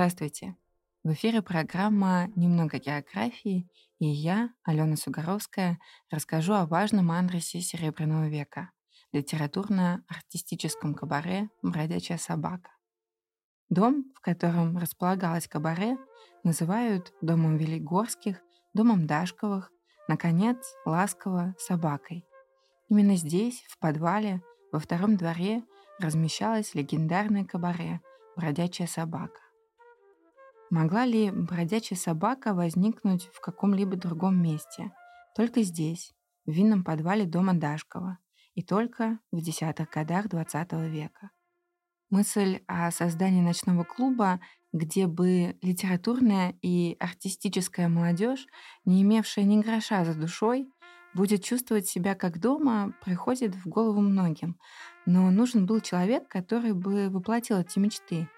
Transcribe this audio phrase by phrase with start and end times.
[0.00, 0.56] Здравствуйте!
[1.04, 3.68] В эфире программа «Немного географии»
[3.98, 5.78] и я, Алена Сугаровская,
[6.10, 8.70] расскажу о важном адресе Серебряного века–
[9.12, 12.70] литературно-артистическом кабаре «Бродячая собака».
[13.68, 15.98] Дом, в котором располагалось кабаре,
[16.44, 18.40] называют домом Велигорских,
[18.72, 19.70] домом Дашковых,
[20.08, 22.24] наконец, ласково собакой.
[22.88, 25.62] Именно здесь, в подвале, во втором дворе,
[25.98, 28.00] размещалось легендарное кабаре
[28.34, 29.49] «Бродячая собака».
[30.70, 34.92] Могла ли бродячая собака возникнуть в каком-либо другом месте?
[35.34, 36.14] Только здесь,
[36.46, 38.18] в винном подвале дома Дашкова,
[38.54, 41.30] и только в десятых годах XX века.
[42.08, 44.40] Мысль о создании ночного клуба,
[44.72, 48.46] где бы литературная и артистическая молодежь,
[48.84, 50.70] не имевшая ни гроша за душой,
[51.14, 54.56] будет чувствовать себя как дома, приходит в голову многим.
[55.04, 58.28] Но нужен был человек, который бы воплотил эти мечты.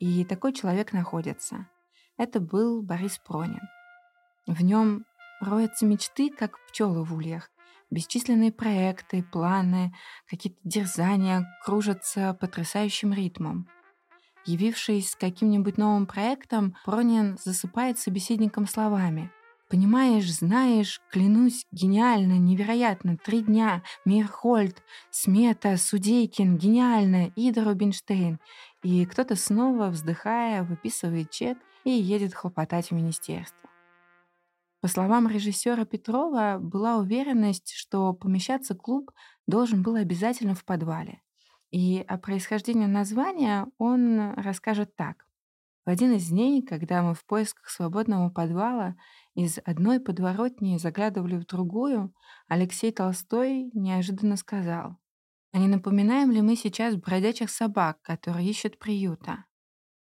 [0.00, 1.68] И такой человек находится.
[2.16, 3.60] Это был Борис Пронин.
[4.46, 5.04] В нем
[5.40, 7.50] роются мечты, как пчелы в ульях.
[7.90, 9.94] Бесчисленные проекты, планы,
[10.28, 13.68] какие-то дерзания кружатся потрясающим ритмом.
[14.44, 19.30] Явившись с каким-нибудь новым проектом, Пронин засыпает собеседником словами.
[19.68, 28.38] «Понимаешь, знаешь, клянусь, гениально, невероятно, три дня, Мирхольд, Смета, Судейкин, гениально, Ида Рубинштейн».
[28.82, 33.68] И кто-то снова, вздыхая, выписывает чек и едет хлопотать в министерство.
[34.80, 39.10] По словам режиссера Петрова, была уверенность, что помещаться клуб
[39.48, 41.22] должен был обязательно в подвале.
[41.72, 45.26] И о происхождении названия он расскажет так.
[45.84, 48.96] В один из дней, когда мы в поисках свободного подвала
[49.36, 52.14] из одной подворотни заглядывали в другую,
[52.48, 54.96] Алексей Толстой неожиданно сказал,
[55.52, 59.44] «А не напоминаем ли мы сейчас бродячих собак, которые ищут приюта?»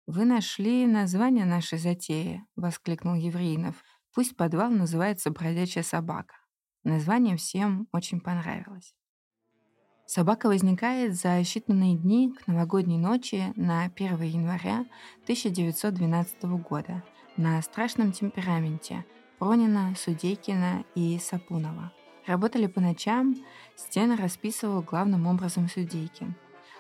[0.06, 3.84] «Вы нашли название нашей затеи»,— воскликнул Евреинов.
[4.12, 6.34] «Пусть подвал называется «Бродячая собака».
[6.82, 8.92] Название всем очень понравилось.
[10.04, 14.84] Собака возникает за считанные дни к новогодней ночи на 1 января
[15.22, 17.04] 1912 года
[17.36, 19.04] на страшном темпераменте
[19.38, 21.92] Пронина, Судейкина и Сапунова.
[22.26, 23.34] Работали по ночам,
[23.74, 26.34] стены расписывал главным образом Судейкин.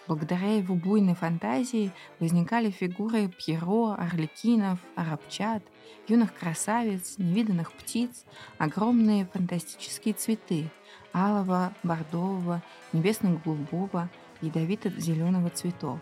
[0.08, 5.62] Благодаря его буйной фантазии возникали фигуры Пьеро, Орликинов, Арабчат,
[6.08, 8.24] юных красавиц, невиданных птиц,
[8.58, 10.70] огромные фантастические цветы–
[11.14, 14.08] алого, бордового, небесно-голубого,
[14.40, 15.98] ядовито-зеленого цветов.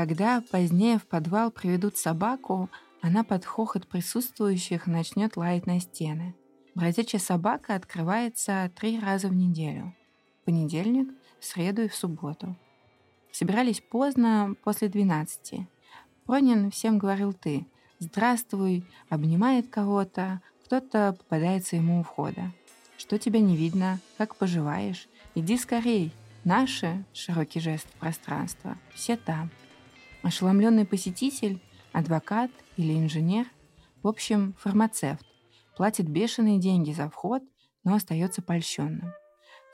[0.00, 2.70] Когда позднее в подвал приведут собаку,
[3.02, 6.34] она под хохот присутствующих начнет лаять на стены–
[6.74, 9.94] Бродячая собака открывается три раза в неделю.
[10.40, 11.08] В понедельник,
[11.38, 12.56] в среду и в субботу.
[13.32, 15.66] Собирались поздно, после 12.
[16.24, 17.66] Пронин всем говорил «ты».
[17.98, 22.50] «Здравствуй», обнимает кого-то, кто-то попадается ему у входа.
[22.96, 23.98] «Что тебя не видно?
[24.16, 25.08] Как поживаешь?
[25.34, 29.50] Иди скорей!» Наши, широкий жест в все там.
[30.22, 33.46] Ошеломленный посетитель, адвокат или инженер,
[34.02, 35.24] в общем, фармацевт,
[35.76, 37.42] платит бешеные деньги за вход,
[37.84, 39.12] но остается польщенным.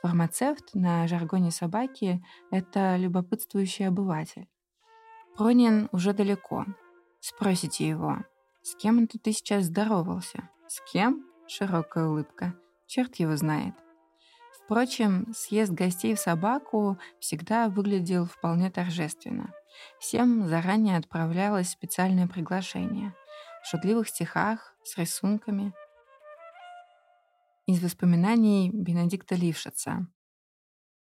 [0.01, 4.47] Фармацевт на жаргоне собаки– это любопытствующий обыватель.
[5.35, 6.65] Пронин уже далеко.
[7.19, 8.19] Спросите его,
[8.63, 10.49] с кем это ты сейчас здоровался?
[10.67, 11.25] С кем?
[11.47, 12.53] Широкая улыбка.
[12.85, 13.73] Черт его знает.
[14.51, 19.53] Впрочем, съезд гостей в собаку всегда выглядел вполне торжественно.
[19.99, 23.13] Всем заранее отправлялось специальное приглашение.
[23.63, 25.73] В шутливых стихах, с рисунками–
[27.67, 30.07] из воспоминаний Бенедикта Лившица.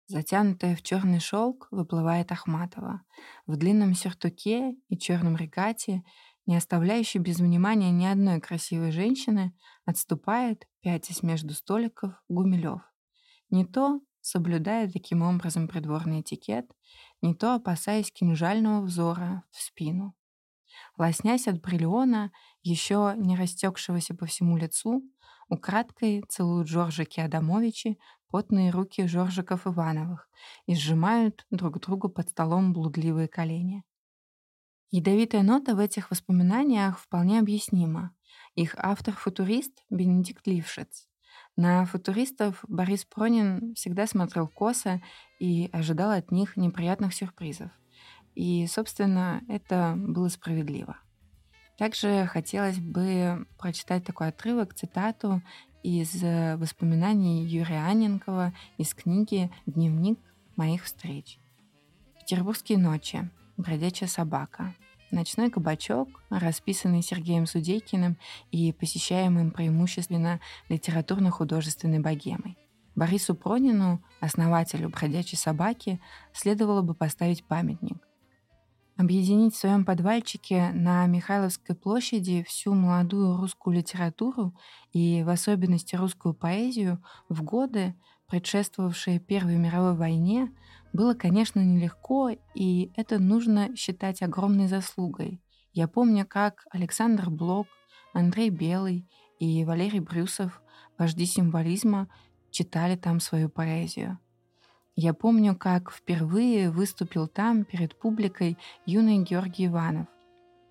[0.06, 3.02] Затянутая в черный шелк выплывает Ахматова.
[3.46, 6.04] В длинном сюртуке и черном регате,
[6.46, 9.56] не оставляющей без внимания ни одной красивой женщины,
[9.86, 12.80] отступает, пятясь между столиков, Гумилев.
[13.50, 16.70] Не то соблюдая таким образом придворный этикет,
[17.22, 20.14] не то опасаясь кинжального взора в спину.
[20.98, 22.32] Лоснясь от бриллиона,
[22.62, 25.02] еще не растекшегося по всему лицу,
[25.48, 27.98] Украдкой целуют Жоржики Адамовичи
[28.28, 30.30] потные руки Жоржиков Ивановых
[30.64, 33.84] и сжимают друг другу под столом блудливые колени.
[34.90, 38.14] Ядовитая нота в этих воспоминаниях вполне объяснима.
[38.54, 41.06] Их автор-футурист Бенедикт Лившиц.
[41.56, 45.02] На футуристов Борис Пронин всегда смотрел косо
[45.38, 47.70] и ожидал от них неприятных сюрпризов.
[48.34, 50.96] И, собственно, это было справедливо.
[51.76, 55.42] Также хотелось бы прочитать такой отрывок, цитату
[55.82, 60.18] из э, воспоминаний Юрия Анненкова из книги «Дневник
[60.56, 61.38] моих встреч».
[62.18, 63.28] Петербургские ночи.
[63.56, 64.74] Бродячая собака.
[65.12, 68.16] Ночной кабачок, расписанный Сергеем Судейкиным
[68.50, 72.56] и посещаемым преимущественно литературно-художественной богемой.
[72.94, 76.00] Борису Пронину, основателю «Бродячей собаки»,
[76.32, 77.98] следовало бы поставить памятник.
[78.96, 84.54] Объединить в своем подвальчике на Михайловской площади всю молодую русскую литературу
[84.94, 87.94] и в особенности русскую поэзию в годы,
[88.32, 90.50] предшествовавшие Первой мировой войне,
[90.94, 95.42] было, конечно, нелегко, и это нужно считать огромной заслугой.
[95.74, 97.66] Я помню, как Александр Блок,
[98.14, 99.06] Андрей Белый
[99.38, 100.62] и Валерий Брюсов,
[100.96, 102.08] вожди символизма,
[102.50, 104.18] читали там свою поэзию.
[104.96, 108.56] Я помню, как впервые выступил там перед публикой
[108.86, 110.06] юный Георгий Иванов,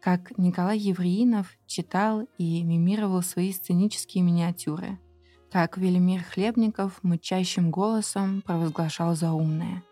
[0.01, 4.97] как Николай Евреинов читал и мимировал свои сценические миниатюры,
[5.51, 9.83] как Велимир Хлебников мычащим голосом провозглашал заумное–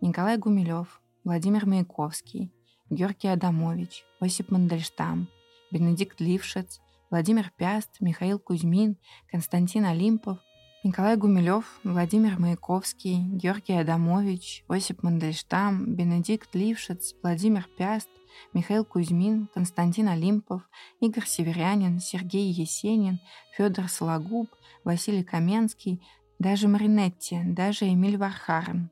[0.00, 2.50] Николай Гумилев, Владимир Маяковский,
[2.88, 5.28] Георгий Адамович, Осип Мандельштам,
[5.70, 6.80] Бенедикт Лившец,
[7.10, 8.96] Владимир Пяст, Михаил Кузьмин,
[9.30, 10.38] Константин Олимпов,
[10.82, 18.08] Николай Гумилев, Владимир Маяковский, Георгий Адамович, Осип Мандельштам, Бенедикт Лившец, Владимир Пяст,
[18.54, 20.62] Михаил Кузьмин, Константин Олимпов,
[21.00, 23.20] Игорь Северянин, Сергей Есенин,
[23.54, 24.48] Федор Сологуб,
[24.82, 26.02] Василий Каменский,
[26.38, 28.90] даже Маринетти, даже Эмиль Вархарен,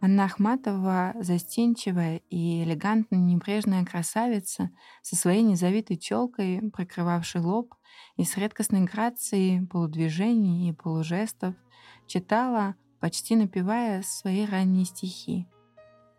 [0.00, 4.70] Анна Ахматова— застенчивая и элегантно небрежная красавица
[5.02, 7.74] со своей незавитой челкой, прикрывавшей лоб,
[8.16, 11.54] и с редкостной грацией полудвижений и полужестов
[12.06, 15.48] читала, почти напевая свои ранние стихи.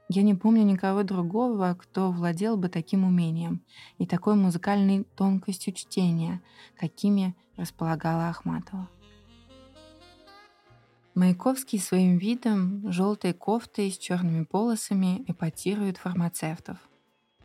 [0.10, 3.64] Я не помню никого другого, кто владел бы таким умением
[3.98, 6.42] и такой музыкальной тонкостью чтения,
[6.78, 8.90] какими располагала Ахматова.
[11.16, 16.78] Маяковский своим видом, желтой кофтой с черными полосами эпатирует фармацевтов.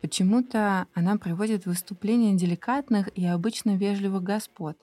[0.01, 4.77] Почему-то она приводит выступления деликатных и обычно вежливых господ.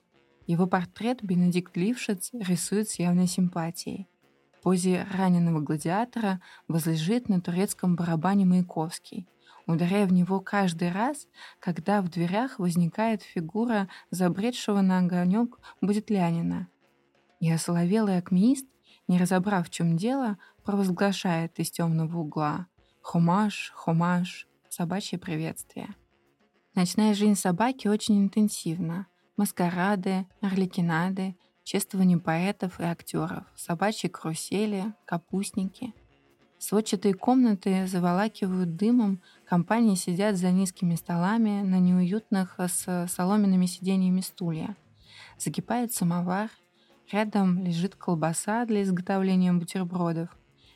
[0.47, 4.09] Его портрет Бенедикт Лившиц рисует с явной симпатией.
[4.59, 9.27] В позе раненого гладиатора возлежит на турецком барабане Маяковский,
[9.65, 11.27] ударяя в него каждый раз,
[11.59, 16.67] когда в дверях возникает фигура забредшего на огонек будет Лянина.
[17.39, 18.67] И осоловелый акмеист
[19.13, 22.65] не разобрав, в чем дело, провозглашает из темного угла
[23.01, 25.89] «Хумаш, хумаш, собачье приветствие».
[26.73, 29.05] Ночная жизнь собаки очень интенсивна.
[29.37, 35.93] Маскарады, орликинады, чествование поэтов и актеров, собачьи карусели, капустники.
[36.57, 44.75] Сводчатые комнаты заволакивают дымом, компании сидят за низкими столами на неуютных с соломенными сиденьями стулья.
[45.37, 46.49] Закипает самовар,
[47.13, 50.29] Рядом лежит колбаса для изготовления бутербродов.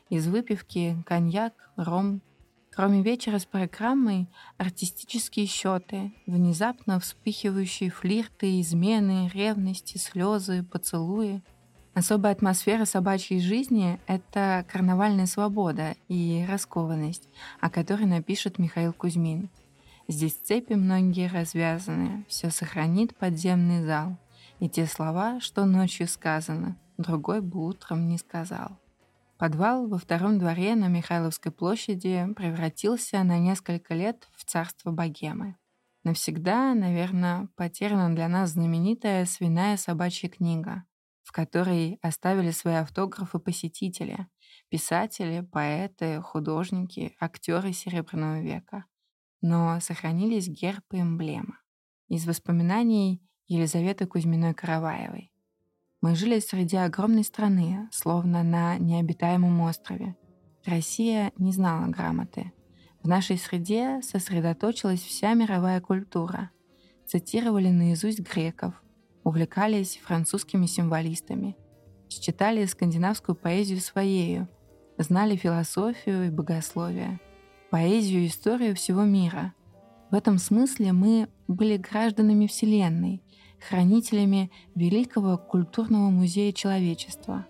[0.08, 2.22] Из выпивки коньяк, ром.
[2.70, 11.42] Кроме вечера с программой, артистические счеты, внезапно вспыхивающие флирты, измены, ревности, слезы, поцелуи.
[11.94, 17.28] Особая атмосфера собачьей жизни— это карнавальная свобода и раскованность,
[17.58, 19.50] о которой напишет Михаил Кузьмин.
[20.06, 24.16] Здесь цепи многие развязаны, все сохранит подземный зал—
[24.60, 28.78] и те слова, что ночью сказано, другой бы утром не сказал.
[29.38, 35.56] Подвал во втором дворе на Михайловской площади превратился на несколько лет в царство богемы.
[36.02, 40.84] Навсегда, наверное, потеряна для нас знаменитая свиная собачья книга,
[41.22, 44.26] в которой оставили свои автографы посетители,
[44.70, 48.86] писатели, поэты, художники, актеры Серебряного века.
[49.40, 51.60] Но сохранились герб и эмблема.
[52.08, 55.32] Из воспоминаний Елизаветы Кузьминой-Караваевой.
[56.02, 60.16] Мы жили среди огромной страны, словно на необитаемом острове.
[60.66, 62.52] Россия не знала грамоты.
[63.02, 66.50] В нашей среде сосредоточилась вся мировая культура.
[67.06, 68.74] Цитировали наизусть греков,
[69.24, 71.56] увлекались французскими символистами,
[72.10, 74.46] считали скандинавскую поэзию своею,
[74.98, 77.18] знали философию и богословие,
[77.70, 79.54] поэзию и историю всего мира.
[80.10, 83.22] В этом смысле мы были гражданами Вселенной,
[83.60, 87.46] хранителями Великого культурного музея человечества.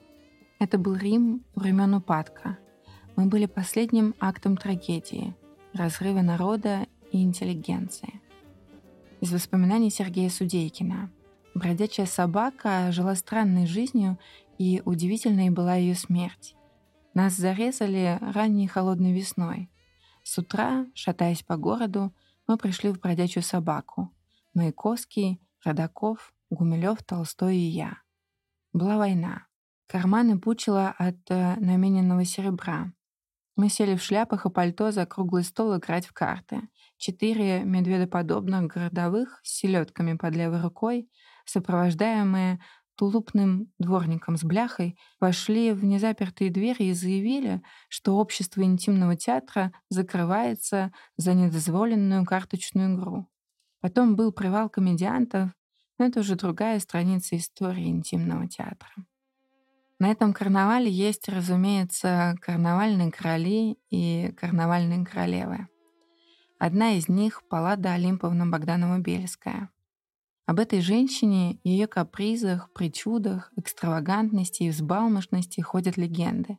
[0.59, 2.59] Это был Рим времен упадка.
[3.15, 5.37] Мы были последним актом трагедии,
[5.73, 8.21] разрыва народа и интеллигенции.
[9.21, 11.11] Из воспоминаний Сергея Судейкина.
[11.55, 14.19] Бродячая собака жила странной жизнью,
[14.59, 16.57] и удивительной была ее смерть.
[17.15, 19.71] Нас зарезали ранней холодной весной.
[20.25, 22.13] С утра, шатаясь по городу,
[22.49, 24.13] мы пришли в бродячую собаку.
[24.55, 27.99] Маяковский Родаков, Гумилев, Толстой и я.
[28.73, 29.47] Была война.
[29.87, 32.93] Карманы пучила от э, намененного серебра.
[33.55, 36.69] Мы сели в шляпах и пальто за круглый стол играть в карты.
[36.97, 41.11] Четыре медведоподобных городовых с селедками под левой рукой,
[41.45, 42.61] сопровождаемые
[42.99, 50.93] тулупным дворником с бляхой, вошли в незапертые двери и заявили, что общество интимного театра закрывается
[51.17, 53.29] за недозволенную карточную игру.
[53.81, 55.51] Потом был привал комедиантов,
[55.99, 58.91] но это уже другая страница истории интимного театра.
[60.01, 65.69] На этом карнавале есть, разумеется, карнавальные короли и карнавальные королевы.
[66.59, 69.69] Одна из них— Паллада Олимповна Богданова-Бельская.
[70.49, 76.57] Об этой женщине, ее капризах, причудах, экстравагантности и взбалмошности ходят легенды.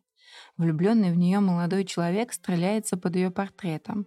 [0.58, 4.06] Влюбленный в нее молодой человек стреляется под ее портретом.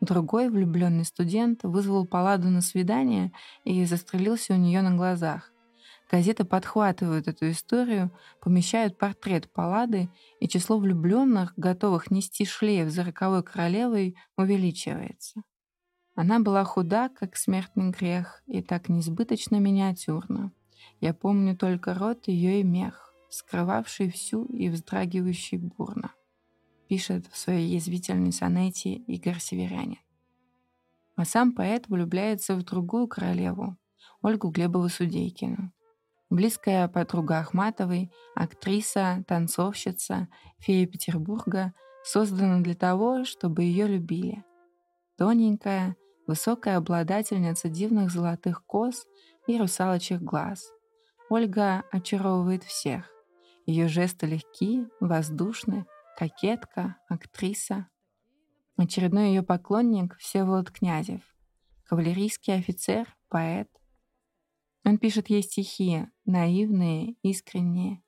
[0.00, 3.30] Другой влюбленный студент вызвал Палладу на свидание
[3.62, 5.52] и застрелился у нее на глазах.
[6.10, 8.10] Газеты подхватывают эту историю,
[8.40, 10.10] помещают портрет Паллады,
[10.40, 15.44] и число влюбленных, готовых нести шлейф за роковой королевой, увеличивается.
[16.20, 20.52] Она была худа, как смертный грех, и так несбыточно миниатюрна.
[21.00, 26.12] Я помню только рот ее и мех, скрывавший всю и вздрагивающий бурно.
[26.90, 29.96] Пишет в своей язвительной сонете Игорь Северянин.
[31.16, 33.78] А сам поэт влюбляется в другую королеву,
[34.20, 35.72] Ольгу Глебову-Судейкину,
[36.28, 41.72] Близкая подруга Ахматовой, актриса, танцовщица, фея Петербурга,
[42.04, 44.44] создана для того, чтобы ее любили.
[45.16, 45.96] Тоненькая,
[46.30, 49.08] высокая обладательница дивных золотых кос
[49.48, 50.72] и русалочьих глаз.
[51.28, 53.10] Ольга очаровывает всех.
[53.66, 57.88] Ее жесты легки, воздушны, кокетка, актриса.
[58.76, 61.22] Очередной ее поклонник— Всеволод Князев.
[61.88, 63.68] Кавалерийский офицер, поэт,
[64.84, 68.04] он пишет ей стихи, наивные, искренние.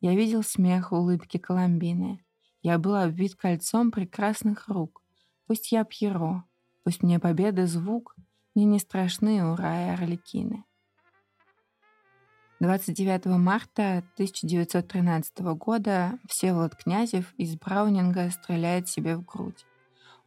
[0.00, 2.22] Я видел смех, улыбки Коломбины.
[2.60, 5.02] Я был обвит кольцом прекрасных рук.
[5.46, 6.44] Пусть я Пьеро,
[6.88, 8.16] пусть мне победы звук,
[8.54, 10.64] мне не страшны ура и орликины.
[12.60, 19.66] 29 марта 1913 года Всеволод Князев из Браунинга стреляет себе в грудь.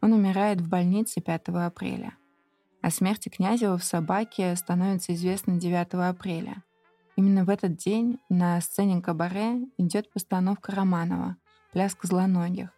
[0.02, 2.16] Он умирает в больнице 5 апреля.
[2.84, 6.62] О смерти Князева в «Собаке» становится известно 9 апреля.
[7.16, 11.38] Именно в этот день на сцене кабаре идет постановка Романова
[11.72, 12.70] «Пляска злоногих»,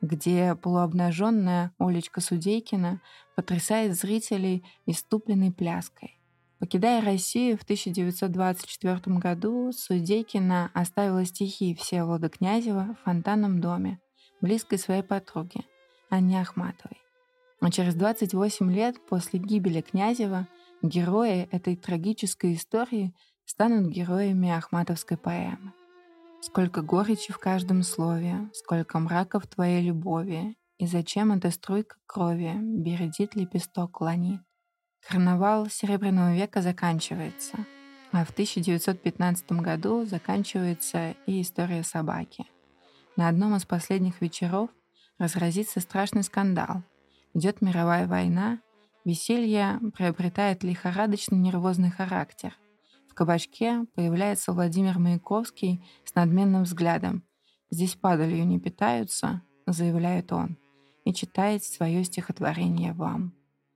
[0.00, 3.00] где полуобнаженная Олечка Судейкина
[3.36, 6.18] потрясает зрителей иступленной пляской.
[6.58, 14.00] Покидая Россию в 1924 году, Судейкина оставила стихи Всеволода Князева в фонтанном доме,
[14.40, 15.60] близкой своей подруге,
[16.10, 16.98] Анне Ахматовой.
[17.60, 20.48] А через 28 лет после гибели Князева
[20.82, 23.14] герои этой трагической истории
[23.44, 25.72] станут героями Ахматовской поэмы.
[26.40, 32.54] Сколько горечи в каждом слове, сколько мрака в твоей любови, и зачем эта струйка крови
[32.56, 34.40] бередит лепесток ланит.
[35.08, 37.58] Карнавал Серебряного века заканчивается,
[38.12, 42.46] а в 1915 году заканчивается и история собаки.
[43.16, 44.70] На одном из последних вечеров
[45.18, 46.82] разразится страшный скандал—
[47.34, 48.58] Идет мировая война,
[49.04, 52.56] веселье приобретает лихорадочный нервозный характер.
[53.18, 57.24] Кабачке появляется Владимир Маяковский с надменным взглядом.
[57.68, 60.56] «Здесь падалью не питаются»,— заявляет он,
[61.04, 63.32] и читает свое стихотворение вам.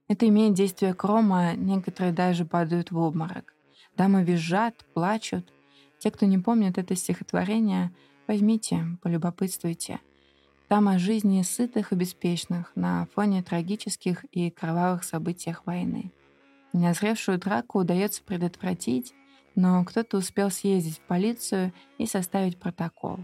[0.07, 3.53] Это имеет действие крома, некоторые даже падают в обморок.
[3.97, 5.51] Дамы визжат, плачут.
[5.99, 7.91] Те, кто не помнит это стихотворение,
[8.29, 9.99] возьмите, полюбопытствуйте—
[10.69, 16.13] там о жизни сытых и беспечных на фоне трагических и кровавых событиях войны.
[16.71, 19.13] Неозревшую драку удается предотвратить,
[19.55, 23.19] но кто-то успел съездить в полицию и составить протокол.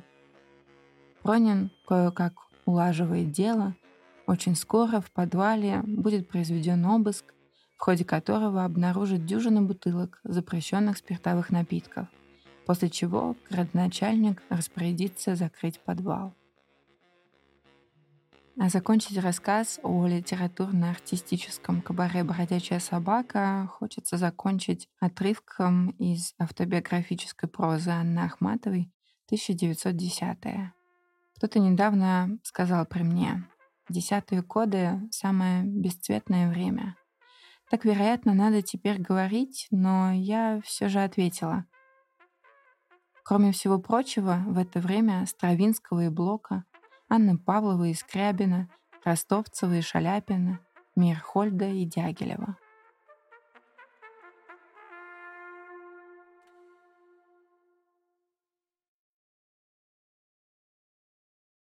[1.22, 2.34] Пронин кое-как
[2.66, 3.76] улаживает дело.
[4.28, 7.34] Очень скоро в подвале будет произведен обыск,
[7.78, 12.08] в ходе которого обнаружат дюжину бутылок запрещенных спиртовых напитков,
[12.66, 16.34] после чего градоначальник распорядится закрыть подвал.
[18.62, 28.20] А закончить рассказ о литературно-артистическом кабаре «Бродячая собака» хочется закончить отрывком из автобиографической прозы Анны
[28.20, 28.92] Ахматовой
[29.28, 30.74] 1910
[31.38, 33.48] Кто-то недавно сказал при мне,
[33.88, 36.98] десятые годы— самое бесцветное время.
[37.70, 41.64] Так, вероятно, надо теперь говорить, но я все же ответила.
[43.24, 46.66] Кроме всего прочего, в это время Стравинского и Блока
[47.10, 48.70] Анны Павловой и Скрябина,
[49.04, 50.60] Ростовцева и Шаляпина,
[50.96, 52.56] Мирхольда и Дягилева.